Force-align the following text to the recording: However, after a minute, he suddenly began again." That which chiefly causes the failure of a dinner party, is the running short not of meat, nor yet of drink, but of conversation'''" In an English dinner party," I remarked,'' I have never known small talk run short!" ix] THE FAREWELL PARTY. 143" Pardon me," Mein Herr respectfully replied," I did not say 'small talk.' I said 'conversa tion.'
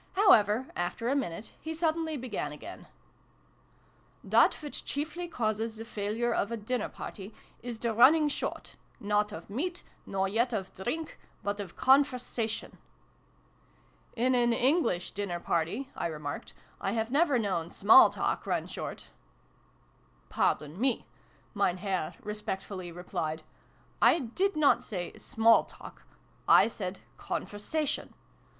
However, 0.13 0.65
after 0.75 1.09
a 1.09 1.15
minute, 1.15 1.53
he 1.61 1.75
suddenly 1.75 2.17
began 2.17 2.51
again." 2.51 2.87
That 4.41 4.55
which 4.55 4.83
chiefly 4.83 5.27
causes 5.27 5.77
the 5.77 5.85
failure 5.85 6.33
of 6.33 6.49
a 6.51 6.57
dinner 6.57 6.89
party, 6.89 7.35
is 7.61 7.77
the 7.77 7.93
running 7.93 8.27
short 8.27 8.77
not 8.99 9.31
of 9.31 9.47
meat, 9.47 9.83
nor 10.07 10.27
yet 10.27 10.53
of 10.53 10.73
drink, 10.73 11.19
but 11.43 11.59
of 11.59 11.75
conversation'''" 11.75 12.79
In 14.25 14.33
an 14.33 14.53
English 14.53 15.11
dinner 15.11 15.39
party," 15.39 15.91
I 15.95 16.07
remarked,'' 16.07 16.55
I 16.81 16.93
have 16.93 17.11
never 17.11 17.37
known 17.37 17.69
small 17.69 18.09
talk 18.09 18.47
run 18.47 18.65
short!" 18.65 18.93
ix] 18.93 19.03
THE 20.29 20.33
FAREWELL 20.33 20.47
PARTY. 20.57 20.65
143" 20.71 21.05
Pardon 21.53 21.59
me," 21.61 21.63
Mein 21.63 21.77
Herr 21.77 22.15
respectfully 22.23 22.91
replied," 22.91 23.43
I 24.13 24.17
did 24.17 24.55
not 24.55 24.83
say 24.83 25.13
'small 25.15 25.63
talk.' 25.65 26.05
I 26.47 26.67
said 26.67 27.01
'conversa 27.19 27.87
tion.' 27.87 28.15